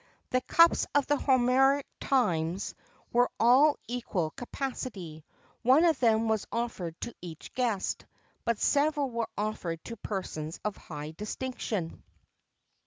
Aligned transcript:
The 0.31 0.41
cups 0.41 0.87
of 0.95 1.05
the 1.05 1.17
Homeric 1.17 1.85
times 1.99 2.73
were 3.13 3.29
all 3.39 3.73
of 3.73 3.77
equal 3.87 4.31
capacity; 4.31 5.23
one 5.61 5.85
of 5.85 5.99
them 5.99 6.27
was 6.27 6.47
offered 6.51 6.99
to 7.01 7.13
each 7.21 7.53
guest, 7.53 8.07
but 8.43 8.57
several 8.57 9.11
were 9.11 9.29
offered 9.37 9.83
to 9.83 9.97
persons 9.97 10.59
of 10.65 10.75
high 10.75 11.11
distinction. 11.11 12.01